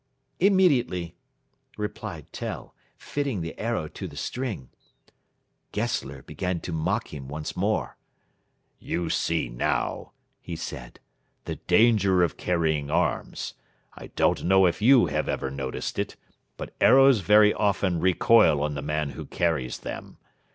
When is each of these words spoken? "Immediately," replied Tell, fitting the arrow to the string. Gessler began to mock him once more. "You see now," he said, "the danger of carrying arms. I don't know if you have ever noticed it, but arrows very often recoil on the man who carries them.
"Immediately," 0.39 1.13
replied 1.77 2.25
Tell, 2.33 2.73
fitting 2.97 3.41
the 3.41 3.55
arrow 3.59 3.87
to 3.89 4.07
the 4.07 4.15
string. 4.15 4.69
Gessler 5.71 6.23
began 6.23 6.59
to 6.61 6.71
mock 6.71 7.13
him 7.13 7.27
once 7.27 7.55
more. 7.55 7.97
"You 8.79 9.11
see 9.11 9.47
now," 9.47 10.13
he 10.41 10.55
said, 10.55 10.99
"the 11.45 11.57
danger 11.57 12.23
of 12.23 12.35
carrying 12.35 12.89
arms. 12.89 13.53
I 13.93 14.07
don't 14.15 14.43
know 14.45 14.65
if 14.65 14.81
you 14.81 15.05
have 15.05 15.29
ever 15.29 15.51
noticed 15.51 15.99
it, 15.99 16.15
but 16.57 16.73
arrows 16.81 17.19
very 17.19 17.53
often 17.53 17.99
recoil 17.99 18.59
on 18.63 18.73
the 18.73 18.81
man 18.81 19.11
who 19.11 19.27
carries 19.27 19.77
them. 19.77 20.17